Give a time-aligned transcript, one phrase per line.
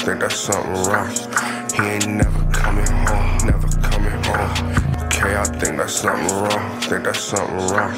[0.00, 1.10] Think that's something wrong.
[1.74, 4.50] He ain't never coming home, never coming home.
[5.04, 6.80] Okay, I think that's something wrong.
[6.80, 7.94] Think that's something wrong.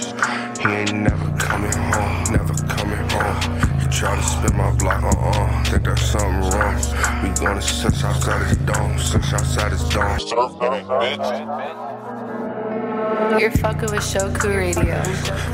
[0.60, 3.80] He ain't never coming home, never coming home.
[3.80, 5.64] He try to spit my block, uh-uh.
[5.64, 6.74] Think that's something wrong.
[7.22, 10.18] We gonna search outside his dome, search outside his dome.
[13.38, 15.00] You're fucking with Shoku Radio.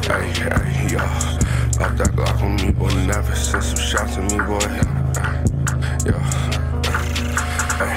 [0.08, 0.98] Hey, hey, yo.
[1.84, 5.57] Off that Glock on me, boy, never send some shots to me, boy.
[6.04, 6.12] Hey,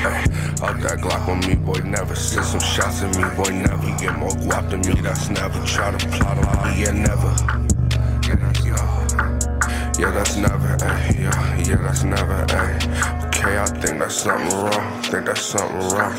[0.01, 0.25] hey.
[0.81, 3.87] That Glock on me, boy, never send some shots at me, boy, never.
[3.97, 5.63] Get more guap than me, that's never.
[5.65, 7.35] Try to plot on me, yeah, never.
[9.99, 12.73] Yeah, that's never, ay, yeah, yeah, that's never, ay.
[13.27, 16.15] Okay, I think that's something wrong, think that's something wrong.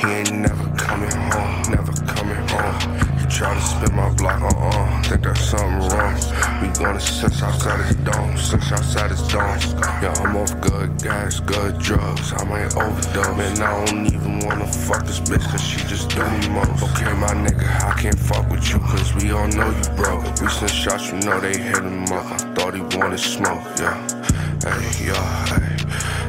[0.00, 3.09] He ain't never coming home, never coming home.
[3.30, 6.14] Try to spit my block, uh-uh, think that's something wrong.
[6.60, 9.58] We gonna search outside his dome, search outside his dome.
[10.02, 13.36] Yeah, I'm off good gas, good drugs, I might overdose.
[13.36, 16.82] Man, I don't even wanna fuck this bitch, cause she just do me most.
[16.82, 20.24] Okay, my nigga, I can't fuck with you, cause we all know you broke.
[20.40, 22.26] We send shots, you know they hit him up.
[22.26, 23.96] I thought he wanted smoke, yeah.
[24.62, 25.80] Hey, yeah, hey.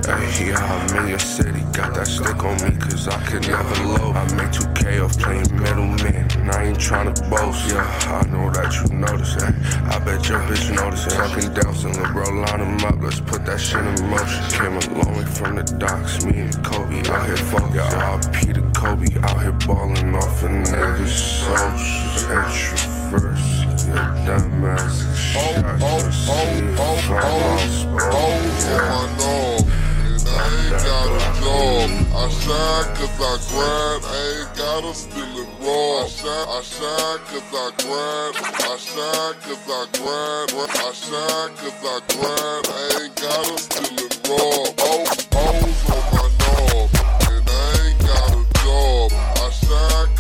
[0.06, 3.85] Hey, yeah, I'm in your city, got that stick on me, cause I could never
[3.85, 4.16] load.
[4.16, 6.28] I make 2K off playing middleman,
[6.62, 7.74] I ain't tryna boast.
[7.74, 9.50] Yeah, I know that you notice, hey.
[9.90, 11.18] I bet your bitch notice, hey.
[11.18, 14.46] Talking down, some bro, line him up, let's put that shit in motion.
[14.54, 17.74] Came a long way from the docks, me and Kobe out here fuck.
[17.74, 22.30] Yeah, RP to Kobe, out here balling off a nigga's socials.
[22.30, 22.78] Entry
[23.10, 23.98] first, you
[24.30, 25.02] dumbass.
[25.34, 26.46] Oh, oh, oh,
[26.78, 29.42] oh, oh, oh, for my dog.
[29.42, 29.71] And I
[30.51, 31.89] ain't got a job.
[32.12, 34.01] I shine cause I grind.
[34.06, 36.03] I ain't gotta steal it raw.
[36.03, 38.34] I shine, I shine cause I grind.
[38.41, 40.50] I shine cause I grind.
[40.72, 42.63] I shine cause I grind.
[42.67, 44.66] I ain't gotta steal it raw.
[44.88, 46.89] Oh, O's on my knob.
[47.31, 49.12] And I ain't got a job.
[49.12, 50.11] I shine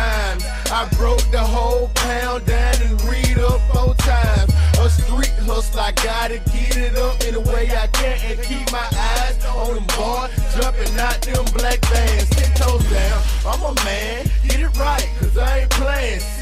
[0.00, 0.44] dimes.
[0.70, 4.50] I broke the whole pound down and read up four times.
[4.80, 8.66] A street hustle, I gotta get it up in a way I can and keep
[8.72, 12.30] my eyes on them boys jumping out them black bands.
[12.30, 16.39] Ten toes down, I'm a man, get it right, cause I ain't playing.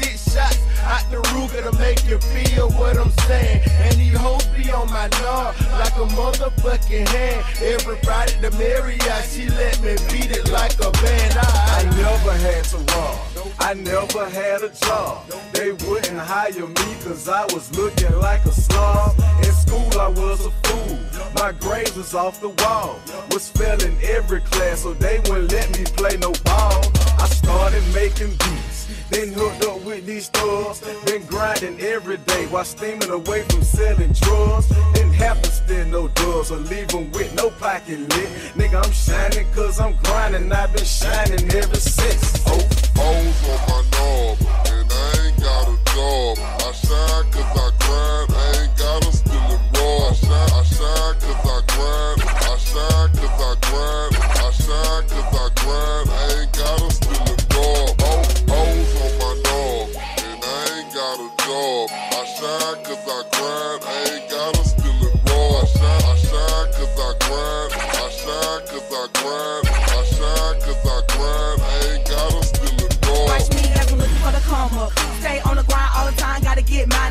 [1.59, 3.61] To make you feel what I'm saying.
[3.67, 7.45] And these hoes be on my knob like a motherfucking hand.
[7.61, 11.37] Every Friday the Marriott, she let me beat it like a band.
[11.37, 13.19] I I, never had to rob.
[13.59, 15.29] I never had a job.
[15.51, 19.19] They wouldn't hire me cause I was looking like a slob.
[19.43, 20.97] In school I was a fool.
[21.35, 22.99] My grades was off the wall.
[23.31, 26.81] Was failing every class so they wouldn't let me play no ball.
[27.19, 28.88] I started making beats.
[29.09, 30.81] Then hooked up with these stores.
[31.05, 34.67] Been grinding every day while steaming away from selling drugs.
[34.93, 38.29] Didn't have to spend no dubs or leave them with no pocket lit.
[38.55, 40.51] Nigga, I'm shining cause I'm grinding.
[40.51, 42.43] I've been shining ever since.
[42.45, 42.67] Oh,
[42.99, 44.68] O's on my knob,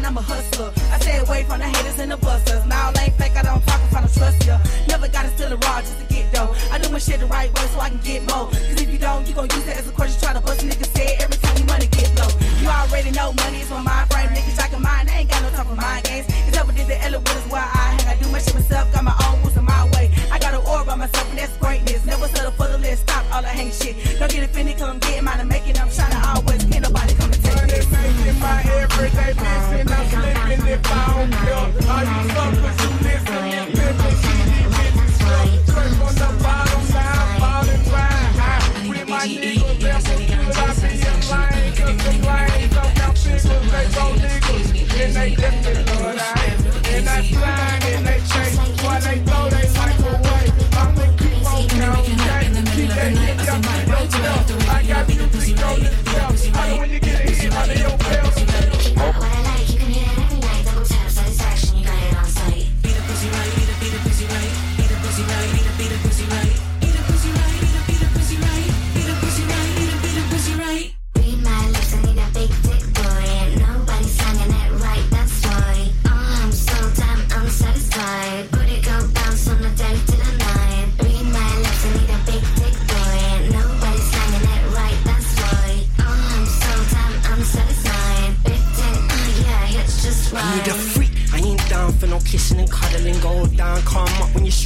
[0.08, 0.72] I'm a hustler.
[0.88, 2.64] I stay away from the haters and the busters.
[2.64, 4.56] Now ain't fake, I don't talk if I don't trust ya.
[4.88, 6.48] Never gotta steal a raw just to get dough.
[6.72, 8.48] I do my shit the right way so I can get more.
[8.48, 10.96] Cause if you don't, you gon' use it as a question, try to bust niggas
[10.96, 12.32] head every time you money get low.
[12.56, 15.50] You already know money is my mind frame, niggas jacking mine, I ain't got no
[15.50, 16.24] time for mind games.
[16.48, 18.08] It's never did the Ella us where I hang.
[18.08, 20.08] I do my shit myself, got my own rules in my way.
[20.32, 22.06] I got an aura by myself and that's greatness.
[22.06, 23.92] Never settle for the list, stop all the hang shit.
[24.18, 26.17] Don't get offended cause I'm getting mine and making I'm trying
[28.98, 29.88] my everyday mission.
[29.88, 31.66] I'm slipping if I don't care.
[31.90, 32.67] All you suckers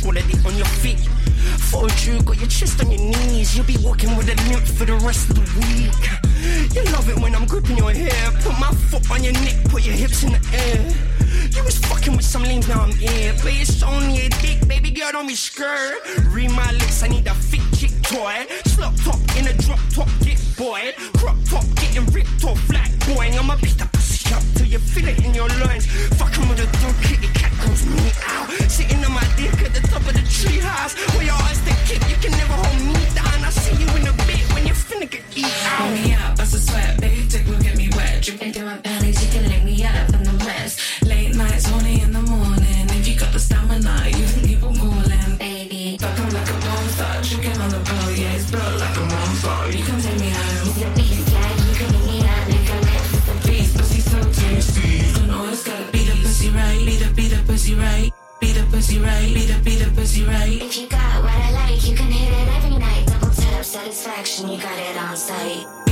[0.04, 0.98] on your feet.
[1.70, 3.56] Followed you, got your chest on your knees.
[3.56, 6.74] You'll be walking with a limp for the rest of the week.
[6.74, 8.30] You love it when I'm gripping your hair.
[8.42, 10.80] Put my foot on your neck, put your hips in the air.
[11.54, 13.32] You was fucking with some lanes, now I'm here.
[13.42, 15.98] But it's only a dick, baby girl, don't be scared.
[16.30, 18.46] Read my lips, I need a fit chick toy.
[18.64, 20.92] Slop top in a drop top, get boy.
[21.18, 23.30] Crop top, getting ripped off, black boy.
[23.38, 23.88] I'ma beat the
[24.32, 25.86] up till you feel it in your loins.
[26.16, 28.48] Fucking with a dog, kitty cat comes me out.
[28.70, 30.11] Sitting on my dick at the top of
[63.92, 65.91] satisfaction, you got it on sight.